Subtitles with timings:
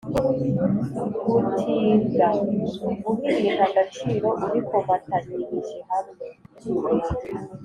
[1.29, 6.23] gutiga: guha ibintu agaciro ubikomatanyirije hamwe